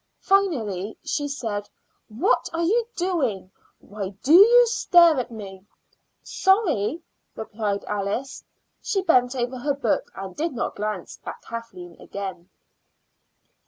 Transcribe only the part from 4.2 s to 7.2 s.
do you stare at me?" "Sorry,"